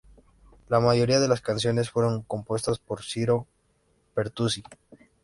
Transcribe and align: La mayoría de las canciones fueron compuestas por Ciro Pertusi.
La 0.67 0.79
mayoría 0.79 1.19
de 1.19 1.27
las 1.27 1.41
canciones 1.41 1.91
fueron 1.91 2.23
compuestas 2.23 2.79
por 2.79 3.03
Ciro 3.03 3.45
Pertusi. 4.15 4.63